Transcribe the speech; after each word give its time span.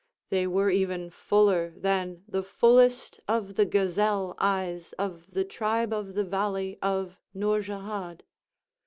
They 0.31 0.47
were 0.47 0.71
even 0.71 1.11
fuller 1.11 1.75
than 1.77 2.23
the 2.27 2.41
fullest 2.41 3.19
of 3.27 3.53
the 3.53 3.65
gazelle 3.65 4.33
eyes 4.39 4.93
of 4.93 5.27
the 5.31 5.43
tribe 5.45 5.93
of 5.93 6.15
the 6.15 6.23
valley 6.25 6.79
of 6.81 7.19
Nourjahad. 7.35 8.21